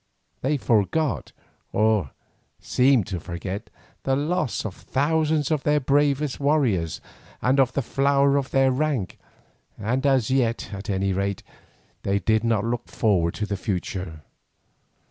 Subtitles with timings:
[0.41, 1.31] They forgot,
[1.71, 2.09] or
[2.59, 3.69] seemed to forget,
[4.01, 7.01] the loss of thousands of their bravest warriors
[7.39, 9.19] and of the flower of their rank,
[9.77, 11.43] and as yet, at any rate,
[12.01, 14.23] they did not look forward to the future.